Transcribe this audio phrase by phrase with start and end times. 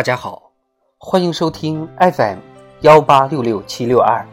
[0.00, 0.50] 大家好，
[0.96, 2.38] 欢迎收听 FM
[2.80, 4.26] 幺八六六七六二。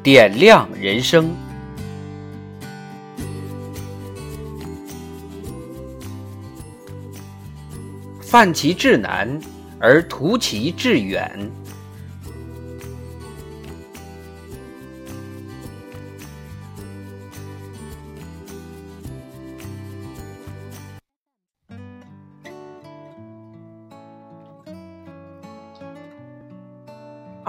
[0.00, 1.34] 点亮人生，
[8.20, 9.40] 泛其志难
[9.80, 11.50] 而图其志远。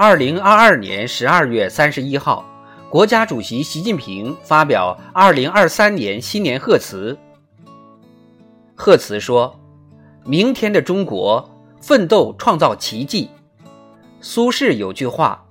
[0.02, 2.45] 二零二二年十二月三十一号，
[2.89, 7.17] 国家主席习近平发表二零二三年新年贺词。
[8.75, 9.59] 贺词说
[10.23, 13.30] ：“明天的中国，奋斗创造奇迹。”
[14.22, 15.45] 苏轼有句话：“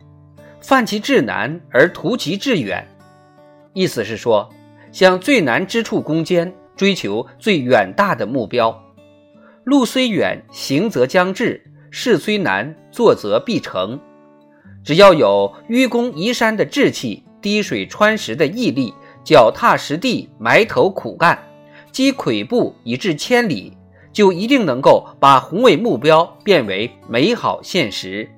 [0.62, 2.88] 犯其志难而图其志远。”
[3.74, 4.48] 意思是说，
[4.92, 8.82] 向最难之处攻坚，追求最远大的目标。
[9.64, 14.00] 路虽远，行则将至；事虽难，做则必成。
[14.84, 21.38] 只要有愚公移山的志气，滴水穿石的毅力，脚踏实地埋头苦干，
[21.92, 23.76] 积跬步以至千里，
[24.12, 28.28] 就一定能够把宏伟目标变为美好现实。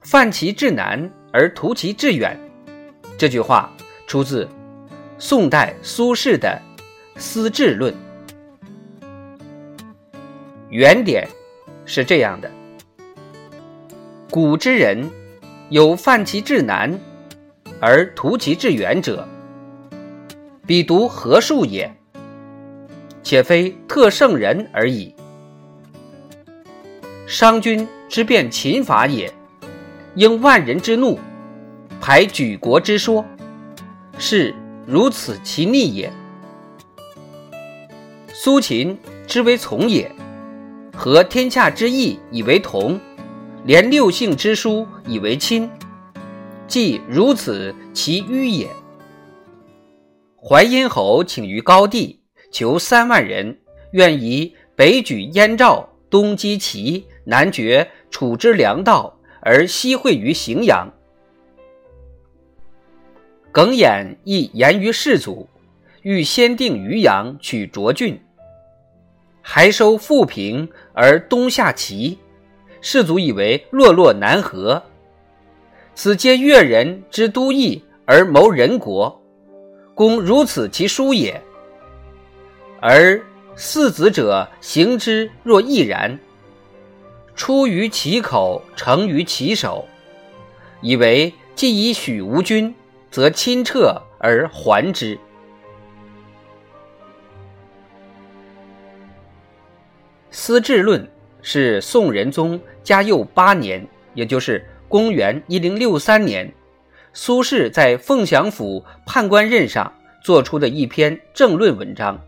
[0.00, 2.36] 泛其志难而图其志远，
[3.16, 3.70] 这句话
[4.08, 4.48] 出自
[5.18, 6.60] 宋代苏轼的
[7.20, 7.94] 《思志论》。
[10.70, 11.28] 原点
[11.84, 12.48] 是这样的：
[14.30, 15.10] 古之人
[15.68, 16.96] 有泛其至难
[17.80, 19.26] 而图其志远者，
[20.64, 21.92] 彼独何数也？
[23.24, 25.12] 且非特圣人而已。
[27.26, 29.32] 商君之变秦法也，
[30.14, 31.18] 应万人之怒，
[32.00, 33.24] 排举国之说，
[34.18, 34.54] 是
[34.86, 36.12] 如此其逆也。
[38.32, 40.10] 苏秦之为从也。
[40.94, 43.00] 合天下之义以为同，
[43.64, 45.70] 连六姓之书以为亲，
[46.66, 48.68] 既如此，其迂也。
[50.36, 52.20] 淮阴侯请于高帝，
[52.50, 53.58] 求三万人，
[53.92, 60.92] 愿以北举燕赵，东击齐，南绝楚之粮道，而西会于荥阳。
[63.52, 65.48] 耿弇亦言于世祖，
[66.02, 68.20] 欲先定渔阳，取涿郡。
[69.52, 72.16] 还收富平而东下齐，
[72.80, 74.80] 士卒以为落落难合。
[75.92, 79.20] 此皆越人之都邑而谋人国，
[79.92, 81.42] 公如此其书也。
[82.80, 83.20] 而
[83.56, 86.16] 四子者行之若亦然，
[87.34, 89.84] 出于其口，成于其手，
[90.80, 92.72] 以为既以许吴君，
[93.10, 95.16] 则亲撤而还之。
[100.50, 101.00] 《资治论》
[101.42, 106.52] 是宋仁宗嘉佑八年，也就是公元一零六三年，
[107.12, 109.94] 苏轼在凤翔府判官任上
[110.24, 112.20] 做出的一篇政论文章，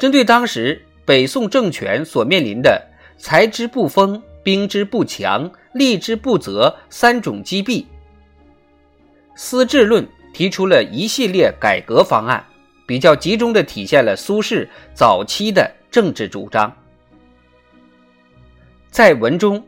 [0.00, 2.84] 针对当时北宋政权所面临的
[3.16, 7.82] 财之不丰、兵之不强、吏之不泽三种积弊，
[9.36, 10.02] 《思治论》
[10.34, 12.44] 提出了一系列改革方案，
[12.84, 16.76] 比较集中地体现了苏轼早期的政治主张。
[18.90, 19.64] 在文中，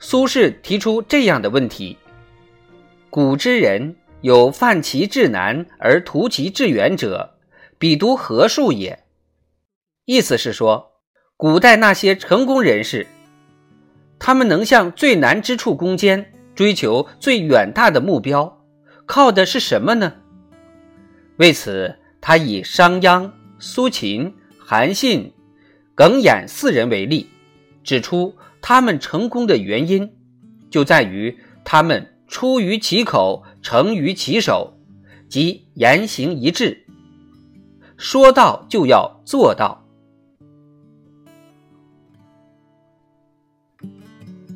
[0.00, 1.96] 苏轼提出这样的问题
[3.08, 7.34] ：“古之人有泛其志难而图其志远者，
[7.78, 9.04] 彼独何数也？”
[10.04, 10.92] 意思是说，
[11.36, 13.06] 古代那些成功人士，
[14.18, 18.64] 他们能向最难之处攻坚，追求最远大的目标，
[19.06, 20.14] 靠的是什么呢？
[21.36, 25.32] 为此，他以商鞅、苏秦、韩信、
[25.94, 27.30] 耿弇四人为例，
[27.84, 28.34] 指出。
[28.66, 30.10] 他们成功的原因，
[30.70, 34.78] 就在于他们出于其口，成于其手，
[35.28, 36.86] 即言行一致，
[37.98, 39.86] 说到就要做到。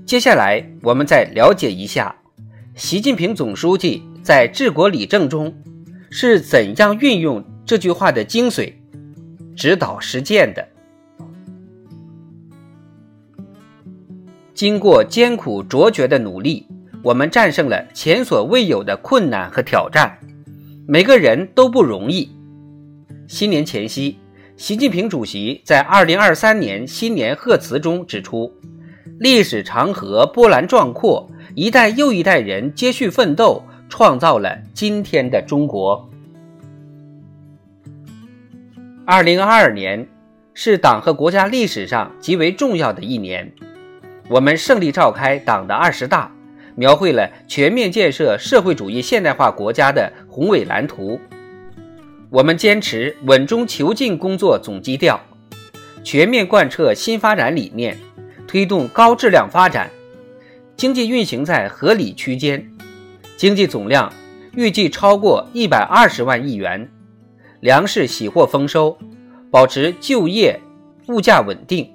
[0.07, 2.17] 接下来，我们再了解一下
[2.75, 5.55] 习近平总书记在治国理政中
[6.11, 8.73] 是怎样运用这句话的精髓，
[9.55, 10.67] 指导实践的。
[14.59, 16.67] 经过艰苦卓绝的努力，
[17.05, 20.19] 我们战胜了前所未有的困难和挑战，
[20.85, 22.29] 每个人都不容易。
[23.29, 24.19] 新年前夕，
[24.57, 28.53] 习近平主席在2023年新年贺词中指出，
[29.21, 36.11] 历史长河波澜壮阔，一代又一代人接续奋斗，创造了今天的中国。
[39.07, 40.05] 二零二二年
[40.53, 43.53] 是党和国家历史上极为重要的一年，
[44.29, 46.31] 我们胜利召开党的二十大，
[46.75, 51.19] 描绘了全面建设社会主义现代化国家的宏伟蓝图。
[52.29, 55.19] 我们坚持稳中求进工作总基调，
[56.05, 57.97] 全面贯彻新发展理念，
[58.47, 59.91] 推动高质量发展，
[60.77, 62.71] 经济运行在合理区间，
[63.39, 64.13] 经济总量
[64.53, 66.87] 预计超过一百二十万亿元。
[67.61, 68.97] 粮食喜获丰收，
[69.51, 70.61] 保持就业、
[71.09, 71.91] 物价稳定。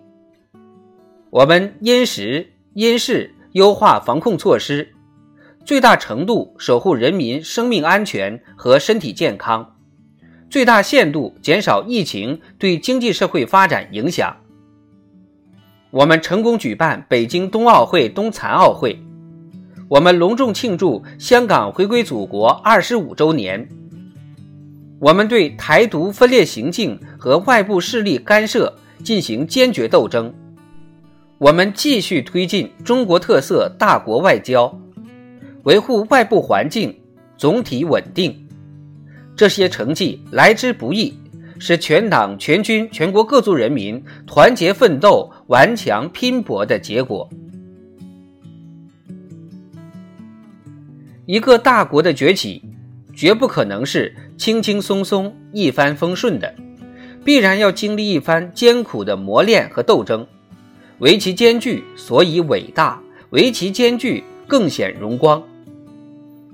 [1.34, 4.90] 我们因时因势优化防控措施，
[5.66, 9.76] 最大程度守护人民生命安全和身体健康，
[10.48, 14.38] 最大限度减少疫情对经济社会发展影响。
[15.90, 19.04] 我们成功举办北京冬奥会、冬残奥会，
[19.90, 23.68] 我们隆重庆祝香港回归祖国二十五周年。
[25.00, 30.32] 我们对台独分裂行径和外部势力干涉进行坚决斗争。
[31.44, 34.74] 我们继续推进中国特色大国外交，
[35.64, 36.98] 维护外部环境
[37.36, 38.34] 总体稳定。
[39.36, 41.14] 这些成绩来之不易，
[41.60, 47.30] 是全党全军全国各族人民团结奋斗、顽强拼搏的结果。
[51.26, 52.64] 一个大国的崛起，
[53.14, 54.16] 绝不可能是。
[54.38, 56.56] 轻轻松松、一帆风顺的，
[57.26, 60.26] 必然要经历一番艰苦的磨练和斗争。
[61.00, 63.02] 为其艰巨，所以伟大；
[63.32, 65.42] 为其艰巨，更显荣光。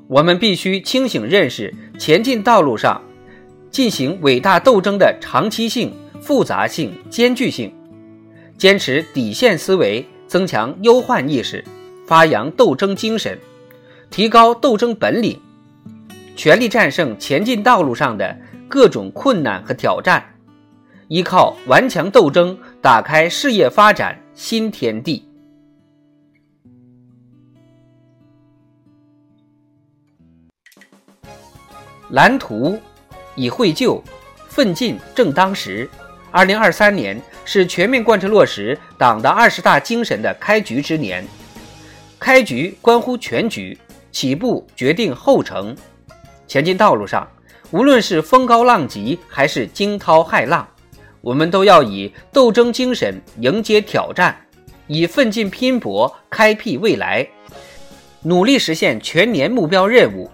[0.08, 3.02] 我们必须清醒认识前进道路上
[3.70, 7.72] 进行伟大斗争的长期性、复杂性、艰巨性，
[8.58, 11.64] 坚持底线思维，增强忧患意识，
[12.08, 13.38] 发扬斗争精神，
[14.10, 15.40] 提高斗争本领。
[16.36, 18.36] 全力战胜前进道路上的
[18.68, 20.24] 各种困难和挑战，
[21.10, 25.28] 依靠顽强斗争打开事业发展新天地。
[32.12, 32.80] 蓝图
[33.36, 34.02] 已绘就，
[34.48, 35.90] 奋进正当时。
[36.32, 41.28] 二零二三年是全面贯彻落实党的二十大精神的开局之年，
[42.18, 43.78] 开局关乎全局，
[44.10, 45.76] 起步决定后程。
[46.48, 47.30] 前进道路上，
[47.72, 50.66] 无论是风高浪急还是惊涛骇浪，
[51.22, 54.36] 我们都要以斗争精神迎接挑战，
[54.88, 57.28] 以奋进拼搏开辟未来，
[58.24, 60.30] 努力实现全年目标任务，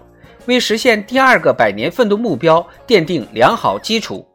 [0.46, 4.26] 为实现第二个百年奋斗目标奠定良好基础。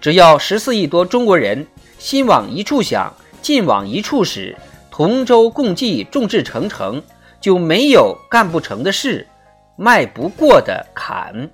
[0.00, 1.66] 只要十四亿多中国人
[1.98, 3.12] 心往一处想，
[3.42, 4.56] 劲往一处使，
[4.90, 7.02] 同舟共济，众志成城，
[7.40, 9.26] 就没有干不成的事。
[9.76, 11.50] 迈不过的坎。